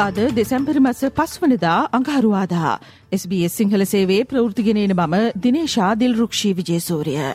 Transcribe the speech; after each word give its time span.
අද 0.00 0.18
දෙසැම්පර් 0.30 0.76
මස 0.80 1.00
පස්වනදා 1.10 1.78
අඟහරුවාදා 1.88 2.70
SBS 3.12 3.54
සිංහල 3.54 3.82
සේවේ 3.84 4.20
ප්‍රෘතිගෙනන 4.24 4.78
මම 4.86 5.16
දිනේශා 5.36 5.88
දිල්රුක්ෂී 5.94 6.52
විජේසූරිය. 6.52 7.26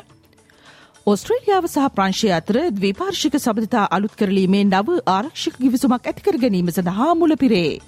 ඔස්ට්‍රේලියාව 1.07 1.67
සහ 1.67 1.91
ප්‍රංශය 1.95 2.31
අතර 2.31 2.57
ද්විපාර්ශික 2.71 3.37
සබඳතා 3.37 3.83
අලුත් 3.89 4.15
කරලීමේ 4.15 4.63
නව 4.63 4.97
ආරක්ෂික 5.07 5.59
ගිවිසුමක් 5.59 6.09
ඇතිකර 6.11 6.35
ගැනීම 6.37 6.71
සඳහා 6.71 7.11
මුලපිරේ. 7.13 7.81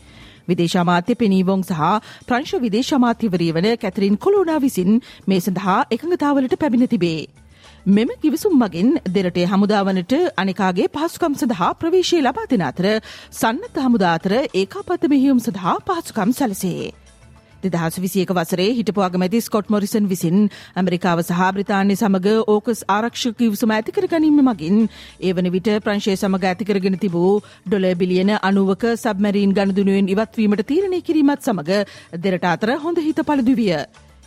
විදේශමාත්‍ය 0.47 1.15
පෙනීවොන් 1.15 1.63
සහ 1.63 1.81
ප්‍රංශ 2.27 2.55
විදේශමාත්‍යවරී 2.59 3.51
වන 3.51 3.69
කැතරින් 3.77 4.17
කොලෝනා 4.17 4.59
විසින් 4.59 5.01
මේ 5.27 5.41
සඳහා 5.41 5.81
එකඟතාවලට 5.91 6.59
පැමිණ 6.59 6.87
තිබේ. 6.87 7.21
මෙම 7.89 8.13
කිවිසුම් 8.21 8.53
මගින් 8.57 8.93
දෙරටේ 9.09 9.47
හමුදාවනට 9.47 10.13
අනිකාගේ 10.37 10.87
පහසුකම් 10.91 11.35
සඳහා 11.35 11.71
ප්‍රවේශය 11.75 12.21
ලබා 12.21 12.47
දෙන 12.49 12.63
අතර 12.63 12.87
සන්නත 13.33 13.83
හමුදා 13.83 14.13
අතර 14.13 14.37
ඒකාපත 14.37 15.03
මෙහියුම් 15.07 15.39
සඳහා 15.41 15.75
පහසුකම් 15.81 16.31
සැලසේ. 16.33 16.93
දෙදහස් 17.63 17.97
විසියක 17.97 18.31
වසරේ 18.31 18.67
හිටපු 18.71 19.03
අගමැති 19.03 19.41
ස්කොට් 19.41 19.69
මොරිසන් 19.69 20.07
විසින් 20.07 20.37
ඇමරිකාව 20.75 21.21
සහ 21.21 21.43
බ්‍රතාන්‍ය 21.51 21.95
සමඟ 21.95 22.29
ඕකස් 22.47 22.83
ආරක්ෂක 22.87 23.37
කිවසුම 23.37 23.71
ඇතිකර 23.71 24.07
ගැනීම 24.07 24.41
මගින් 24.43 24.81
ඒ 25.21 25.33
වන 25.33 25.51
විට 25.51 25.69
ප්‍රංශය 25.81 26.15
සමඟ 26.15 26.47
ඇතිකරගෙන 26.47 26.99
තිබූ 26.99 27.31
ඩොල 27.65 27.87
බිලියන 27.95 28.33
අනුවක 28.41 28.89
සබමැරීන් 28.95 29.55
ගණදුනුවෙන් 29.57 30.11
ඉවත්වීමට 30.13 30.65
තීරණය 30.65 31.01
කිරීමත් 31.03 31.41
සමඟ 31.43 31.73
දෙරට 32.19 32.45
අතර 32.47 32.75
හොඳ 32.79 33.01
හිත 33.01 33.23
පලදුවිය. 33.23 33.73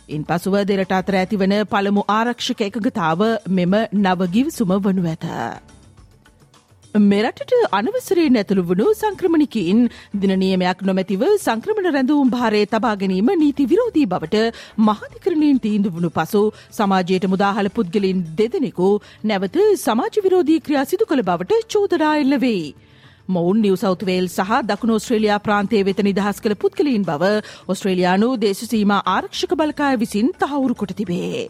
ඉන් 0.09 0.23
පසුව 0.25 0.55
දෙරට 0.65 0.93
අතර 0.93 1.15
ඇතිවන 1.15 1.53
පළමු 1.65 2.07
ආරක්ෂක 2.09 2.63
එකගතාව 2.63 3.21
මෙම 3.49 3.75
නවගිවිසුම 3.97 4.73
වනු 4.79 5.07
ඇත. 5.07 5.25
මෙරටට 6.93 7.53
අනවසරේ 7.71 8.29
නැතුළු 8.29 8.63
වුණු 8.63 8.85
සංක්‍රමණිකින් 8.93 9.79
දිනනියමයක් 10.15 10.81
නොමැතිව 10.81 11.23
සංක්‍රමණ 11.37 11.87
රැඳවුම් 11.89 12.29
භාරය 12.29 12.65
තබා 12.67 12.95
ගැනීම 12.97 13.31
නීති 13.37 13.65
විරෝධී 13.65 14.07
බවට 14.07 14.43
මහධිකරණයෙන් 14.79 15.59
තීන්දු 15.59 15.89
වුණු 15.89 16.09
පසු 16.11 16.43
සමාජයට 16.71 17.27
මුදාහල 17.27 17.69
පුද්ගලින් 17.69 18.23
දෙදෙනෙකු 18.35 18.89
නැවත 19.23 19.57
සමාජ 19.79 20.15
විරෝධී 20.19 20.59
ක්‍රියා 20.59 20.85
සිදු 20.85 21.05
කළ 21.05 21.23
බවට 21.23 21.61
චෝදරා 21.67 22.15
එල්ල 22.17 22.35
වෙයි. 22.37 22.65
මොවුන් 23.27 23.61
නිව 23.61 23.75
සෞතවේල් 23.77 24.27
සහ 24.27 24.61
දකුණ 24.65 24.91
ඔස්ට්‍රේලයා 24.91 25.39
ප්‍රාන්තය 25.39 25.83
වෙත 25.83 26.01
නිදහස් 26.01 26.39
කළ 26.39 26.55
පුද්ගලීන් 26.57 27.03
බව 27.03 27.31
ඔස්ට්‍රේලයානු 27.67 28.29
දේශසීම 28.37 28.93
ආරක්ෂක 28.97 29.55
බලකාය 29.55 29.95
විසින් 29.97 30.33
තහවුරු 30.35 30.75
කොට 30.75 30.95
තිබේ. 30.95 31.49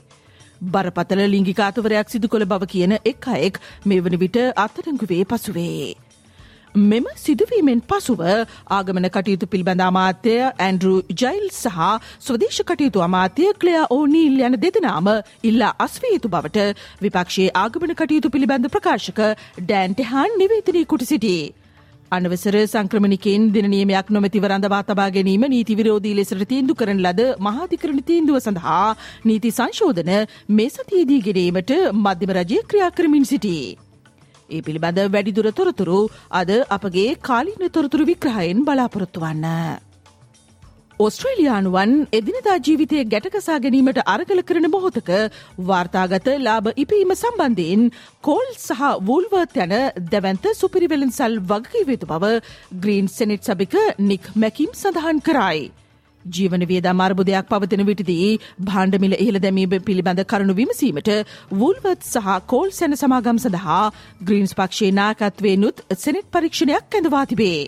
බරපතල 0.68 1.26
ලිංගිකාතවරයක් 1.28 2.10
සිදු 2.10 2.28
කොළ 2.28 2.46
බව 2.46 2.68
කියන 2.68 2.96
එක් 3.04 3.28
අයෙක් 3.30 3.60
මේ 3.86 4.02
වන 4.02 4.18
විට 4.18 4.40
අත්තරංගුවේ 4.58 5.26
පසුවේ. 5.26 5.96
මෙම 6.76 7.06
සිදුවීමෙන් 7.16 7.82
පසුව 7.84 8.22
ආගමන 8.70 9.08
කටයුතු 9.10 9.48
පිළිබඳ 9.48 9.82
අමාත්‍යය 9.82 10.38
ඇන්ඩරු 10.42 10.94
ජයිල් 11.14 11.48
සහ 11.52 11.80
ස්වදේශ 12.20 12.62
කටයුතු 12.64 13.02
අමාත්‍ය 13.02 13.50
ක්ලයා 13.56 13.88
ඕනීල් 13.90 14.40
යන 14.42 14.56
දෙදනාම 14.58 15.10
ඉල්ලා 15.44 15.74
අස්වේතු 15.80 16.30
බවට 16.30 16.68
විපක්ෂයේ 17.02 17.56
ආගමන 17.56 17.96
කටයුතු 17.96 18.30
පිළිබඳ 18.30 18.70
ප්‍රකාශක 18.70 19.20
ඩෑන්ටෙහාන් 19.60 20.38
නිවේතනී 20.38 20.86
කුට 20.86 21.04
සිටියේ. 21.06 21.61
අනවසර 22.12 22.56
සංක්‍රමණිකෙන් 22.64 23.44
දිනනියමයක් 23.56 24.08
නොමැතිව 24.10 24.46
රඳවා 24.48 24.80
තබා 24.84 25.10
ගැනීම 25.16 25.44
නීති 25.48 25.78
විරෝධී 25.80 26.16
ලෙසට 26.18 26.42
තීන්දු 26.50 26.74
කරන 26.76 27.00
ලද 27.00 27.22
මහාධිකරණ 27.40 28.02
තීන්දුව 28.10 28.40
සඳහා 28.40 28.88
නීති 29.26 29.52
සංශෝධන 29.52 30.12
මේ 30.52 30.74
සතියේදී 30.74 31.22
ගෙනීමට 31.28 31.72
මධ්‍යම 31.98 32.34
රජය 32.38 32.58
ක්‍රියා 32.66 32.92
කරමින් 32.92 33.26
සිටී. 33.26 33.78
ඒ 34.50 34.62
පිළිබඳ 34.62 35.00
වැඩිදුර 35.08 35.48
තොරතුරු 35.54 36.02
අද 36.32 36.52
අපගේ 36.70 37.08
කාලීන 37.22 37.72
තොරතුරු 37.72 38.10
වික්‍රහයෙන් 38.12 38.68
බලාපොරොත්තු 38.68 39.24
වන්න. 39.24 39.48
ඔස්ට්‍රේලියයානුවන් 41.02 41.92
එදිනදා 42.12 42.56
ජීවිතය 42.66 42.98
ගැටකසා 43.12 43.58
ගැනීමට 43.64 44.00
අරගල 44.06 44.42
කරන 44.44 44.68
මොහොතක 44.74 45.10
වාර්තාගත 45.70 46.28
ලාභ 46.40 46.70
ඉපීම 46.76 47.14
සම්බන්ධයෙන් 47.16 47.84
කෝල් 48.24 48.48
සහ 48.58 48.82
වූල්වර්ත් 49.08 49.58
යන 49.66 49.74
දැවන්ත 50.12 50.46
සුපිරිවෙලන් 50.54 51.12
සල් 51.12 51.40
වගකිවයුතු 51.52 52.12
බව 52.12 52.34
ග්‍රීන් 52.84 53.10
සෙනෙට් 53.10 53.50
සභික 53.50 53.76
නික් 54.04 54.30
මැකිම් 54.36 54.72
සඳහන් 54.76 55.24
කරයි. 55.24 55.66
ජීවන 56.26 56.68
වියදා 56.68 56.96
මාර්බුදයක් 56.96 57.50
පවතින 57.50 57.88
විටදී 57.88 58.30
භාණ්ඩමිල 58.62 59.20
ඉහළ 59.20 59.42
දැමීම 59.42 59.76
පිළිබඳ 59.82 60.24
කරුණු 60.28 60.56
විමසීමට 60.56 61.12
වූල්වත් 61.56 62.10
සහ 62.14 62.40
කෝල් 62.48 62.72
සැන 62.74 62.98
සමාගම් 62.98 63.40
සඳහා 63.40 63.84
ග්‍රීන්ස් 64.24 64.58
පක්ෂේ 64.58 64.96
නායකත්වේ 64.96 65.56
නුත් 65.58 65.86
සෙනෙට් 65.98 66.34
පරීක්ෂණයක් 66.34 66.98
ඇඳවා 66.98 67.28
තිබේ. 67.28 67.62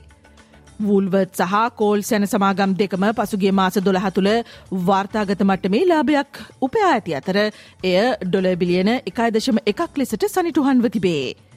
වූල්වත් 0.79 1.39
සහ 1.39 1.55
කෝල් 1.75 2.01
සැන 2.01 2.25
සමාගම් 2.25 2.75
දෙකම 2.75 3.05
පසුගේ 3.13 3.53
මාස 3.53 3.79
දොළහ 3.79 4.09
තුළ 4.11 4.31
වාර්තාගත 4.83 5.41
මට්ටමේ 5.41 5.85
ලාභයක් 5.85 6.43
උපයා 6.61 6.91
ඇති 6.91 7.15
අතර 7.15 7.39
එය 7.39 7.97
ඩොල 8.23 8.49
බිලියන 8.55 8.91
එකයිදශම 8.91 9.57
එකක් 9.65 9.97
ලෙසට 9.97 10.29
සනිටුහන්ව 10.29 10.89
තිබේ. 10.89 11.52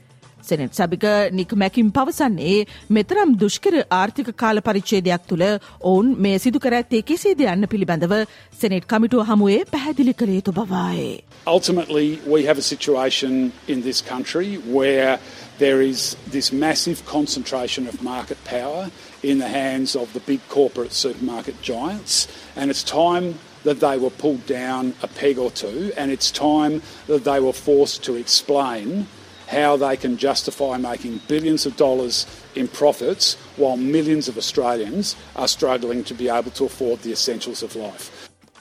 සෙනෙට් 0.46 0.74
සභික 0.74 1.06
නික් 1.32 1.54
මැකිම් 1.64 1.92
පවසන්නේ 1.98 2.66
මෙතරම් 2.90 3.36
දුෂ්කර 3.42 3.76
ආර්ථික 4.00 4.32
කාල 4.42 4.62
පරිච්චේදයක් 4.68 5.28
තුළ 5.30 5.46
ඔවුන් 5.92 6.16
මේ 6.26 6.38
සිදු 6.46 6.60
කර 6.60 6.74
ඇත්තේ 6.80 7.02
කෙසේද 7.12 7.44
යන්න 7.46 7.70
පිළිබඳව 7.74 8.16
සෙනෙට් 8.62 8.88
කමිටුව 8.94 9.28
හමුවේ 9.30 9.60
පැහැදිලි 9.74 10.14
කළ 10.14 10.34
යුතු 10.38 10.56
බවයි. 10.60 11.24
Ultimately, 11.48 12.08
we 12.34 12.46
have 12.46 12.58
a 12.58 12.68
situation 12.74 13.52
in 13.68 13.82
this 13.82 14.02
country 14.02 14.50
where 14.78 15.20
there 15.60 15.82
is 15.82 16.16
this 16.32 16.52
massive 16.52 17.06
concentration 17.06 17.88
of 17.88 18.02
market 18.02 18.38
power 18.46 18.90
in 19.24 19.40
the 19.40 19.52
hands 19.60 19.96
of 19.96 20.14
the 20.14 20.24
big 20.32 20.42
corporate 20.50 20.94
supermarket 20.94 21.56
giants, 21.62 22.28
and 22.56 22.72
it's 22.72 22.84
time 22.84 23.36
that 23.64 23.80
they 23.80 23.98
were 23.98 24.10
pulled 24.10 24.46
down 24.48 24.94
a 25.04 25.08
peg 25.08 25.38
or 25.38 25.52
two, 25.52 25.92
and 25.98 26.12
it's 26.12 26.32
time 26.32 26.82
that 27.08 27.24
they 27.24 27.40
were 27.40 27.54
forced 27.54 28.04
to 28.04 28.16
explain 28.16 29.06
how 29.49 29.77
they 29.77 29.97
can 29.97 30.17
justify 30.19 30.77
making 30.79 31.21
billions 31.29 31.67
of 31.67 31.77
dollars 31.77 32.27
in 32.55 32.69
profits 32.71 33.37
while 33.57 33.77
millions 33.77 34.29
of 34.29 34.37
Australians 34.37 35.17
are 35.37 35.49
struggling 35.49 36.03
to 36.05 36.15
be 36.15 36.29
able 36.31 36.51
to 36.53 36.65
afford 36.65 37.03
the 37.03 37.13
essentials 37.13 37.63
of 37.63 37.77
life. 37.77 38.07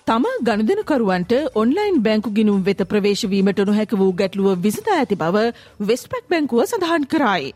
තම 0.07 0.25
ගණදනකරුවන්ට 0.47 1.31
online 1.55 2.01
බැංකු 2.07 2.31
ගිනුම් 2.31 2.57
වෙත 2.63 2.81
ප්‍රවේශවීමට 2.89 3.61
නොහැක 3.69 3.93
වූ 4.01 4.11
ගැටලුව 4.13 4.49
විසඳා 4.65 4.97
ඇති 4.97 5.15
බව 5.15 5.45
වෙස්පැක් 5.81 6.25
බැංකුව 6.29 6.65
සඳහන් 6.65 7.07
කරයි. 7.13 7.53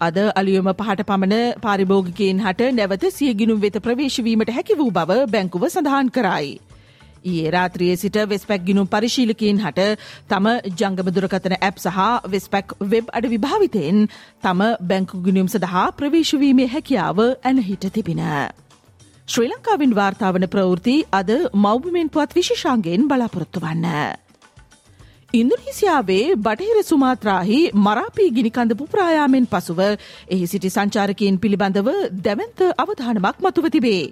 අද 0.00 0.18
අලියම 0.40 0.68
පහට 0.72 1.08
පමණ 1.08 1.60
පාරිභෝගිකයෙන් 1.60 2.38
හට 2.40 2.68
නැවත 2.72 3.06
සිය 3.10 3.32
ගිනුම් 3.34 3.58
වෙත 3.60 3.78
ප්‍රවේශවීමට 3.82 4.52
හැකි 4.58 4.78
වූ 4.78 4.90
බව 4.90 5.16
බැංකුව 5.26 5.66
සඳහන් 5.68 6.12
කරයි. 6.18 6.52
ඊයේ 7.24 7.50
රාත්‍රියයේ 7.50 7.96
සිට 7.96 8.16
වෙස්පැක් 8.26 8.64
ගිනුම් 8.64 8.88
පරිශීලකීන් 8.88 9.60
හට 9.60 9.88
තම 10.28 10.48
ජංගමදුරකතන 10.74 11.56
ඇප් 11.58 11.76
සහ 11.78 11.98
වෙස්පැක් 12.28 12.74
වෙබ් 12.86 13.12
අඩ 13.12 13.28
විභාවිතයෙන් 13.28 14.00
තම 14.42 14.64
බැංකු 14.86 15.22
ගිනුම් 15.22 15.48
සඳහා 15.48 15.86
ප්‍රවේශවීමේ 15.92 16.68
හැකියාව 16.68 17.20
ඇනහිට 17.44 17.86
තිබින. 17.90 18.24
ශ්‍රී 19.28 19.50
ලංකාවින් 19.50 19.94
වාර්තාාවන 19.96 20.48
ප්‍රවෘති 20.48 20.96
අද 21.12 21.30
මෞබිමෙන් 21.58 22.08
පුවත් 22.08 22.34
විශෂාන්ගෙන් 22.34 23.06
බලාපොරොත්තු 23.06 23.60
වන්න. 23.60 23.86
ඉන්දුනීසියාවේ 25.34 26.24
බටහිර 26.38 26.78
සුමාත්‍රාහි 26.84 27.58
මරාපී 27.80 28.30
ගිනිකඳ 28.30 28.72
පුප්‍රායාමෙන් 28.74 29.46
පසුව 29.46 29.80
එහි 30.28 30.46
සිටි 30.46 30.70
සංචාරකයෙන් 30.70 31.38
පිළිබඳව 31.38 31.90
දැවන්ත 32.20 32.66
අවධානමක් 32.76 33.38
මතුව 33.40 33.68
තිබේ. 33.68 34.02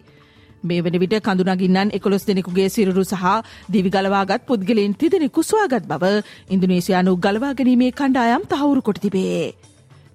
මේ 0.62 0.82
වන 0.82 0.99
විට 0.99 1.14
කඳුනගින්නන් 1.20 1.93
එකොළොස් 1.93 2.25
දෙනෙකුගේ 2.25 2.69
සිරුරු 2.69 3.05
සහ 3.05 3.25
දිවි 3.69 3.90
ගලවාගත් 3.90 4.46
පුද්ගලයෙන් 4.46 4.94
තිදෙනෙකු 4.94 5.43
ස්වාගත් 5.43 5.87
බව 5.87 6.05
ඉන්දුනේසියානු 6.50 7.16
ගලවාගැනීමේ 7.19 7.93
කණ්ඩායම් 7.93 8.43
තහවුරු 8.46 8.82
කොට 8.82 9.00
තිබේ. 9.00 9.55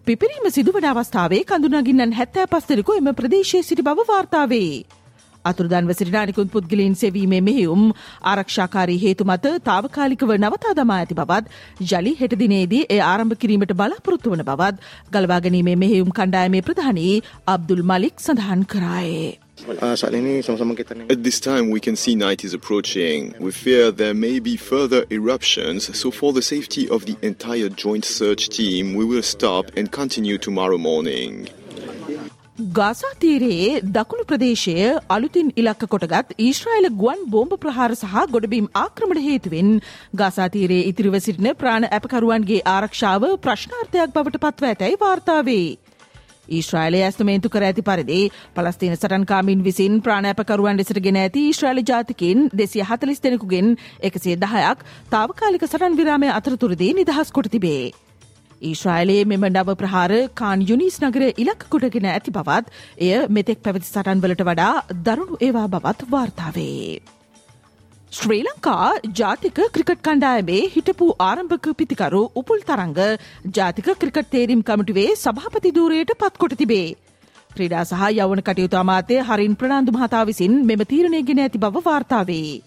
පිපිරීම 0.08 0.50
සිදුවන 0.50 0.86
අවස්ථාවේ 0.86 1.44
කඳුනගින්නන් 1.44 2.14
හැත්තෑ 2.14 2.48
පස්තෙනෙකු 2.48 2.92
එම 2.94 3.08
ප්‍රදේශය 3.14 3.64
සිටි 3.64 3.84
බව 3.84 4.06
වාර්තාවේ. 4.06 5.03
අතුරුදන්ව 5.46 5.94
සිරිනානිකුන් 6.00 6.52
පුද්ගලින් 6.54 6.96
සෙවීමේ 6.96 7.42
මෙහෙයුම් 7.48 7.86
ආරක්ෂාකාරී 8.32 9.00
හේතු 9.04 9.30
මත 9.30 9.54
තාවකාලිකව 9.70 10.34
නවතා 10.38 10.76
දමා 10.80 11.00
ඇති 11.00 11.20
බවත් 11.22 11.90
ජලි 11.92 12.16
හෙටදිනේදී 12.22 12.84
ඒ 12.90 13.00
ආරම්භ 13.12 13.40
කිරීමට 13.44 13.78
බලාපොරොත්තු 13.82 14.36
වන 14.36 14.46
බවත් 14.50 14.92
ගලවාගැනීමේ 15.16 15.78
මෙහෙයුම් 15.86 16.18
කණ්ඩායමේ 16.20 16.68
ප්‍රධානී 16.68 17.16
අබ්දුල් 17.56 17.88
මලික් 17.92 18.28
සඳහන් 18.28 18.68
කරායේ. 18.76 19.32
Uh. 19.66 19.96
At 21.10 21.24
this 21.24 21.40
time, 21.40 21.70
we 21.70 21.80
can 21.80 21.96
see 21.96 22.16
night 22.16 22.44
is 22.44 22.54
approaching. 22.54 23.34
We 23.40 23.52
fear 23.54 23.92
there 23.94 24.14
may 24.14 24.40
be 24.40 24.58
further 24.58 25.06
eruptions, 25.10 25.98
so 25.98 26.12
for 26.12 26.34
the 26.34 26.42
safety 26.42 26.90
of 26.90 27.06
the 27.06 27.16
entire 27.22 27.70
joint 27.70 28.04
search 28.04 28.50
team, 28.50 28.94
we 28.94 29.06
will 29.06 29.24
stop 29.24 29.72
and 29.78 29.92
continue 29.92 30.38
tomorrow 30.38 30.78
morning. 30.78 31.48
Gaza 32.70 33.12
තීරයේ 33.20 33.80
දකුණු 33.88 34.24
ප්‍රදේශය 34.24 34.74
අලුතින් 35.10 35.48
ඉලක්ක 35.56 35.84
කොටගත් 35.86 36.34
ඊශ්‍රයිල 36.38 36.88
ගුවන් 36.94 37.24
බෝම්භ 37.28 37.56
ප්‍රහාර 37.58 37.90
සහ 37.94 38.14
ගොඩබීම් 38.30 38.68
ආක්‍රමණ 38.74 39.22
හේතුවෙන් 39.22 39.72
Gaza 40.16 40.48
තීරයේ 40.50 40.86
ඉතිරිව 40.86 41.18
සිටින 41.20 41.50
ප්‍රාණ 41.56 41.88
ඇපකරුවන්ගේ 41.90 42.62
ආරක්ෂාව 42.68 43.26
ප්‍රශ්නාර්ථයක් 43.40 44.14
බවට 44.14 44.42
පත්ව 44.44 44.70
ඇතැයි 44.70 45.00
වාර්තාවේ. 45.02 45.66
ඊශ්‍රයිලය 46.50 47.02
ඇස්තමේන්තු 47.02 47.50
කර 47.50 47.64
ඇති 47.64 47.84
පරිදි 47.84 48.22
පලස්තින 48.56 48.96
සටන්කාමින් 48.96 49.66
විසින් 49.66 50.00
ප්‍රාණෑපකරුවන් 50.02 50.80
ලෙසට 50.80 51.02
ගෙන 51.02 51.20
ඇති 51.20 51.46
ඊශ්‍රයිල 51.50 51.84
ජාතිකින් 51.84 52.48
දෙසිය 52.54 52.86
හතලිස් 52.86 53.20
දෙනෙකුගෙන් 53.20 53.76
එකසේ 54.02 54.38
දහයක් 54.38 54.88
තාවකාලික 55.12 55.68
සටන් 55.68 56.00
විරාමය 56.00 56.32
අතරතුරදී 56.32 56.94
නිදහස් 56.94 57.32
කොට 57.32 57.52
තිබේ. 57.52 57.92
ඊශ්‍රයිලයේ 58.70 59.26
මෙම 59.32 59.46
නව 59.48 59.76
ප්‍රහාර 59.82 60.12
කාන් 60.42 60.68
යුනිස් 60.70 60.96
නගර 61.02 61.24
ඉලක්ක 61.44 61.66
කොටගෙන 61.74 62.08
ඇති 62.12 62.36
බවත් 62.38 62.66
එය 63.08 63.12
මෙතෙක් 63.38 63.64
පැවති 63.66 63.90
සටන්වලට 63.90 64.46
වඩා 64.50 64.74
දරුණු 65.08 65.42
ඒවා 65.48 65.68
බවත් 65.76 66.10
වාර්තාවේ. 66.14 67.02
ශ්‍රී 68.12 68.42
ලංකා 68.48 68.90
ජාතික 69.20 69.60
ක්‍රිකට් 69.76 70.02
කණ්ඩායමේ 70.08 70.64
හිටපු 70.74 71.06
ආරම්භක 71.28 71.70
පිතිකරු 71.80 72.24
උපුල් 72.42 72.60
තරංග 72.68 73.00
ජාතික 73.58 73.88
ක්‍රිකට් 74.02 74.30
තේරීම් 74.36 74.62
කමිටුවේ 74.68 75.10
සභාපති 75.16 75.76
දූරයට 75.78 76.14
පත්කොට 76.22 76.60
තිබේ. 76.62 76.90
ක්‍රීඩා 77.56 77.86
සහ 77.86 78.04
යවන 78.20 78.42
කටයුතු 78.48 78.78
අමාතය 78.80 79.18
හරින් 79.30 79.56
ප්‍රනාාන්දු 79.56 79.96
මහතා 79.96 80.28
විසින් 80.30 80.54
මෙම 80.70 80.86
තීරණය 80.92 81.24
ගෙන 81.30 81.44
ඇති 81.46 81.64
බව 81.66 81.84
වාර්තාවේ. 81.88 82.62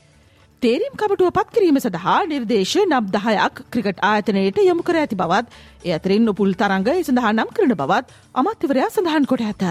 තේරීම් 0.63 0.95
කමටුව 0.97 1.29
පත් 1.37 1.53
කිරීම 1.55 1.79
සඳහා 1.79 2.17
නිර්දේශ 2.29 2.77
නබ් 2.83 3.11
දහයක් 3.15 3.59
ක්‍රිකට් 3.73 3.99
ආයතනයට 4.05 4.61
යොමු 4.63 4.85
කර 4.85 4.97
ඇති 5.01 5.19
බවත් 5.19 5.61
එය 5.85 5.93
අතරින් 5.93 6.33
උපුල් 6.33 6.55
තරංග 6.55 6.89
සඳහා 7.01 7.33
නම් 7.33 7.51
කරන 7.53 7.75
බවත් 7.75 8.17
අමත්‍යවරයා 8.35 8.89
සඳහන් 8.89 9.27
කොට 9.27 9.45
ඇත. 9.45 9.65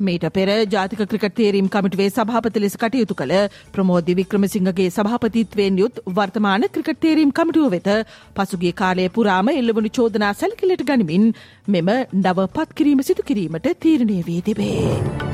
මීට 0.00 0.24
පෙර 0.30 0.48
ජාතික 0.66 1.02
ක්‍රිකට් 1.04 1.36
තේරීම් 1.36 1.68
කමිටුවේ 1.68 2.08
සභාපති 2.10 2.64
ලෙස 2.64 2.76
කටයුතු 2.76 3.14
කළ 3.14 3.34
ප්‍රමෝධ්‍ය 3.74 4.16
වික්‍රමසිංහගේ 4.16 4.88
සභාපතිත්වයෙන් 4.90 5.78
යුත් 5.78 6.02
වර්තමාන 6.10 6.66
ක්‍රිකට් 6.70 7.00
තේරීම් 7.00 7.32
කමිටුව 7.32 7.70
වෙත 7.70 7.92
පසුගේ 8.34 8.74
කාලය 8.74 9.06
පුරාම 9.10 9.52
එල්ලවනු 9.52 9.92
චෝදනා 9.92 10.32
සැලකිලට 10.34 10.88
ගනිමින් 10.88 11.30
මෙම 11.68 11.94
නව 12.16 12.50
පත් 12.50 12.68
කිරීම 12.74 13.04
සිදු 13.04 13.22
කිරීමට 13.24 13.72
තීරණය 13.78 14.20
වී 14.24 14.42
තිබේ. 14.42 15.33